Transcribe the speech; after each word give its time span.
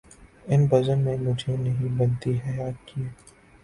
اس 0.47 0.61
بزم 0.71 0.99
میں 0.99 1.17
مجھے 1.19 1.55
نہیں 1.57 1.97
بنتی 1.97 2.37
حیا 2.39 2.69
کیے 2.85 3.07